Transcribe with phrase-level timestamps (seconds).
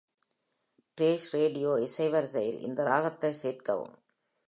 [0.97, 3.95] Rage radio இசைவரிசையில் இந்த ராகத்தை சேர்க்கவும்.